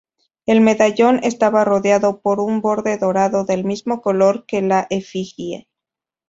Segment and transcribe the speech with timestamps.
[0.47, 5.67] El medallón estaba rodeado por un borde dorado del mismo color que la efigie.